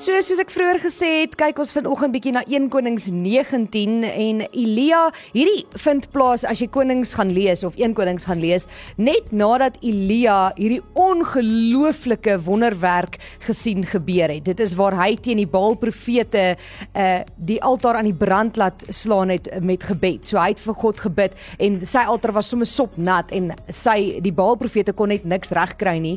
[0.00, 4.38] So soos ek vroeër gesê het, kyk ons vanoggend bietjie na 1 Konings 19 en
[4.48, 5.00] Elia.
[5.34, 8.64] Hierdie vind plaas as jy Konings gaan lees of 1 Konings gaan lees,
[8.96, 14.46] net nadat Elia hierdie ongelooflike wonderwerk gesien gebeur het.
[14.46, 16.54] Dit is waar hy teen die Baal profete
[16.94, 20.24] uh die altaar aan die brand laat slaan het met gebed.
[20.24, 24.32] So hy het vir God gebid en sy altaar was sommer sopnat en sy die
[24.32, 26.14] Baal profete kon net niks regkry nie.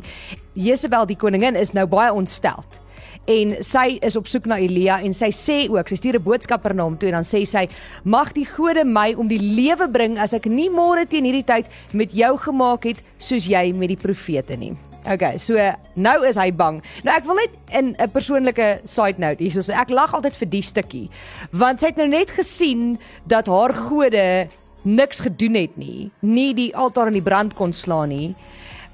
[0.56, 2.80] Jezebel die koningin is nou baie ontsteld
[3.26, 6.74] en sy is op soek na Elia en sy sê ook sy stuur 'n boodskapper
[6.74, 7.68] na hom toe en dan sê sy
[8.04, 11.66] mag die gode my om die lewe bring as ek nie môre teen hierdie tyd
[11.92, 14.76] met jou gemaak het soos jy met die profete nie.
[15.04, 15.60] Okay, so
[15.96, 16.80] nou is hy bang.
[17.04, 20.48] Nou ek wil net in 'n persoonlike side note hier, so ek lag altyd vir
[20.48, 21.10] die stukkie.
[21.52, 24.48] Want sy het nou net gesien dat haar gode
[24.84, 28.34] niks gedoen het nie, nie die altaar in die brand kon slaan nie.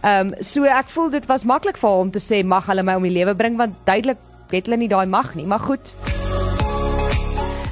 [0.00, 2.94] Ehm um, so ek voel dit was maklik vir hom te sê mag hulle my
[2.96, 4.16] om die lewe bring want duidelik
[4.48, 5.92] het hulle nie daai mag nie, maar goed.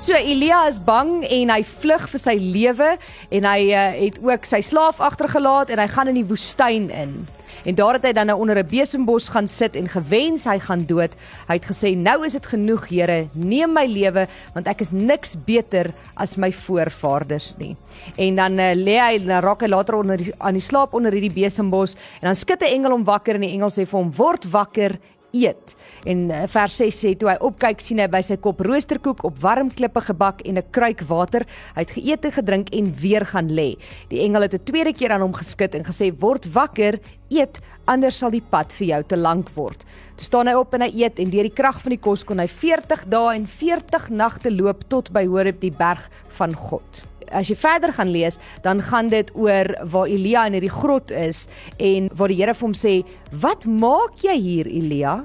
[0.05, 2.91] So Elia is bang en hy vlug vir sy lewe
[3.33, 7.17] en hy uh, het ook sy slaaf agtergelaat en hy gaan in die woestyn in.
[7.65, 10.87] En daar het hy dan nou onder 'n besembos gaan sit en gewens hy gaan
[10.87, 11.13] dood.
[11.49, 15.37] Hy het gesê nou is dit genoeg Here, neem my lewe want ek is niks
[15.45, 17.77] beter as my voorvaders nie.
[18.17, 21.13] En dan uh, lê hy na raak hy later onder die, aan die slaap onder
[21.13, 24.13] hierdie besembos en dan skud 'n engel hom wakker en die engel sê vir hom
[24.13, 24.99] word wakker
[25.33, 25.75] eet.
[26.09, 29.41] En uh, vers 6 sê toe hy opkyk sien hy by sy kop roosterkoek op
[29.43, 31.47] warm klippe gebak en 'n kruik water.
[31.75, 33.77] Hy het geëet en gedrink en weer gaan lê.
[34.09, 38.19] Die engel het 'n tweede keer aan hom geskud en gesê word wakker, eet, anders
[38.19, 39.85] sal die pad vir jou te lank word.
[40.17, 42.39] Toe staan hy op en hy eet en deur die krag van die kos kon
[42.39, 47.05] hy 40 dae en 40 nagte loop tot by Horeb die berg van God.
[47.33, 51.47] As jy verder gaan lees, dan gaan dit oor waar Elia in hierdie grot is
[51.77, 55.25] en waar die Here vir hom sê, "Wat maak jy hier, Elia?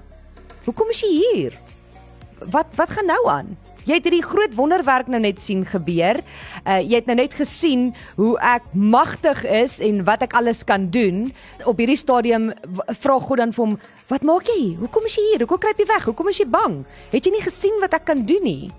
[0.66, 1.54] Hoekom is jy hier?
[2.40, 6.22] Wat wat gaan nou aan?" Jy het hierdie groot wonderwerk nou net sien gebeur.
[6.64, 10.88] Uh jy het nou net gesien hoe ek magtig is en wat ek alles kan
[10.90, 11.34] doen.
[11.68, 12.54] Op hierdie stadium
[12.88, 14.78] vra God dan vir hom, "Wat maak jy hier?
[14.78, 15.40] Hoekom is jy hier?
[15.40, 16.04] Hoekom kruip jy weg?
[16.06, 16.86] Hoekom is jy bang?
[17.12, 18.72] Het jy nie gesien wat ek kan doen nie?"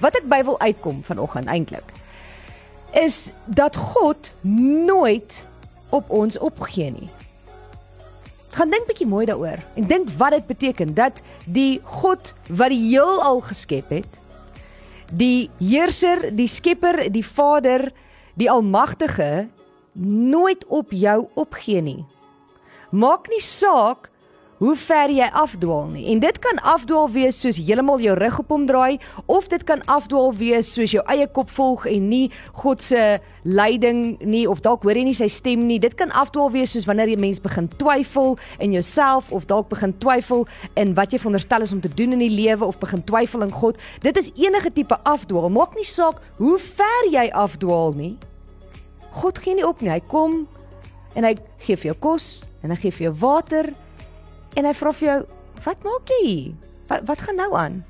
[0.00, 2.05] Wat ek by wil uitkom vanoggend eintlik
[2.92, 4.32] is dat God
[4.86, 5.46] nooit
[5.88, 7.10] op ons opgee nie.
[8.56, 12.80] Gaan dink bietjie mooi daaroor en dink wat dit beteken dat die God wat die
[12.88, 14.08] heelal geskep het,
[15.12, 17.92] die heerser, die skepper, die Vader,
[18.34, 19.48] die almagtige
[20.32, 22.04] nooit op jou opgee nie.
[22.90, 24.10] Maak nie saak
[24.58, 26.06] hoe ver jy afdwaal nie.
[26.12, 29.82] En dit kan afdwaal wees soos heeltemal jou rug op hom draai of dit kan
[29.84, 32.30] afdwaal wees soos jou eie kop volg en nie
[32.62, 35.78] God se leiding nie of dalk hoor jy nie sy stem nie.
[35.82, 39.92] Dit kan afdwaal wees soos wanneer jy mens begin twyfel in jouself of dalk begin
[40.00, 43.44] twyfel in wat jy veronderstel is om te doen in die lewe of begin twyfel
[43.44, 43.76] in God.
[44.00, 45.52] Dit is enige tipe afdwaal.
[45.52, 48.14] Maak nie saak hoe ver jy afdwaal nie.
[49.20, 49.92] God gee nie op nie.
[49.92, 50.46] Hy kom
[51.16, 53.76] en hy gee vir jou kos en hy gee vir jou water
[54.56, 55.20] en hy vra vir jou,
[55.64, 56.54] "Wat maak jy?
[56.88, 57.84] Wat wat gaan nou aan?"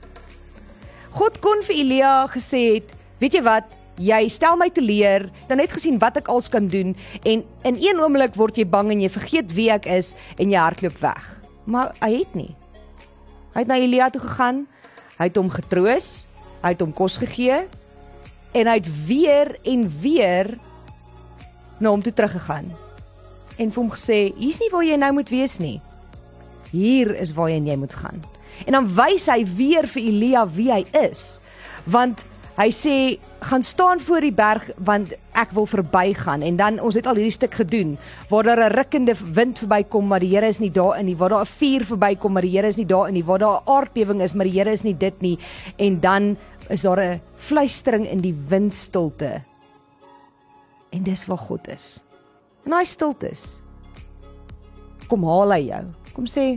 [1.11, 3.65] God kon vir Elia gesê het, "Weet jy wat?
[3.99, 7.77] Jy stel my te leer, dan net gesien wat ek als kan doen en in
[7.81, 11.41] een oomblik word jy bang en jy vergeet wie ek is en jy hardloop weg."
[11.65, 12.55] Maar hy het nie.
[13.55, 14.67] Hy het na Elia toe gegaan.
[15.19, 16.27] Hy het hom getroos.
[16.63, 17.69] Hy het hom kos gegee
[18.57, 20.59] en hy het weer en weer
[21.79, 22.73] na hom toe teruggegaan
[23.57, 25.81] en vir hom gesê: "Hier's nie waar jy nou moet wees nie."
[26.71, 28.23] Hier is waar jy, moet gaan.
[28.65, 31.41] En dan wys hy weer vir Elia wie hy is.
[31.85, 32.25] Want
[32.57, 32.97] hy sê
[33.45, 36.43] gaan staan voor die berg want ek wil verbygaan.
[36.43, 37.99] En dan ons het al hierdie stuk gedoen
[38.31, 41.17] waar daar 'n rukkende wind verbykom maar die Here is nie daar in nie.
[41.17, 43.25] Waar daar 'n vuur verbykom maar die Here is nie daar in nie.
[43.25, 45.39] Waar daar 'n aardbewing is maar die Here is nie dit nie.
[45.77, 46.37] En dan
[46.69, 49.43] is daar 'n fluistering in die windstilte.
[50.91, 52.03] En dis waar God is.
[52.65, 53.61] En hy stilte is
[55.11, 55.85] kom haal hy jou
[56.17, 56.55] kom sê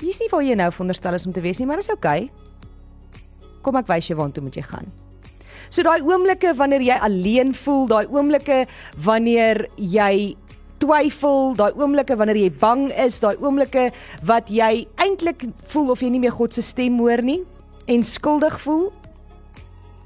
[0.00, 2.26] hier's nie waar jy nou veronderstel is om te wees nie, maar is oukei.
[2.26, 3.52] Okay.
[3.64, 4.88] Kom ek wys jou waartoe moet jy gaan.
[5.72, 8.64] So daai oomblikke wanneer jy alleen voel, daai oomblikke
[9.04, 10.34] wanneer jy
[10.82, 13.88] twyfel, daai oomblikke wanneer jy bang is, daai oomblikke
[14.28, 17.40] wat jy eintlik voel of jy nie meer God se stem hoor nie
[17.90, 18.90] en skuldig voel,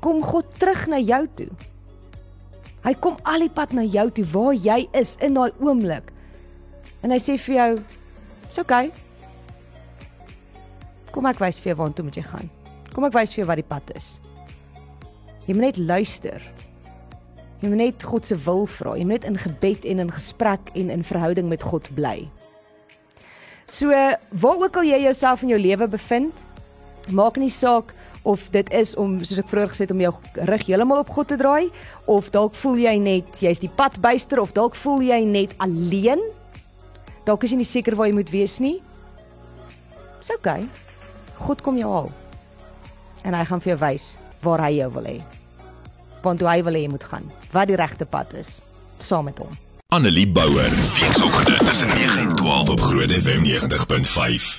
[0.04, 1.50] kom God terug na jou toe.
[2.86, 6.12] Hy kom al die pad na jou toe waar jy is in daai oomblik.
[7.02, 7.82] En hy sê vir jou,
[8.48, 8.86] "Dis oukei.
[8.86, 8.92] Okay.
[11.12, 12.50] Kom ek wys vir jou waartoe moet jy gaan.
[12.94, 14.20] Kom ek wys vir jou wat die pad is.
[15.48, 16.42] Jy moet net luister.
[17.62, 18.92] Jy moet net God se wil vra.
[18.98, 22.28] Jy moet net in gebed en in gesprek en in verhouding met God bly.
[23.66, 26.44] So, waar ook al jy jouself in jou lewe bevind,
[27.10, 27.90] maak nie saak
[28.22, 30.12] of dit is om soos ek vroeër gesê het om jou
[30.48, 31.68] rug heeltemal op God te draai
[32.06, 36.22] of dalk voel jy net jy's die pad byster of dalk voel jy net alleen.
[37.28, 38.78] Dalk is jy nie seker waar jy moet wees nie.
[40.16, 40.62] Dis oukei.
[40.64, 40.86] Okay.
[41.44, 42.08] God kom jou haal.
[43.28, 44.06] En hy gaan vir jou wys
[44.40, 45.18] waar hy jou wil hê.
[46.24, 47.28] Want hy wil hê jy moet gaan.
[47.52, 48.62] Wat die regte pad is
[49.04, 49.52] saam met hom.
[49.94, 54.58] Annelie Bouwer, weekoggend tussen 9 en 12 op Groot FM 90.5.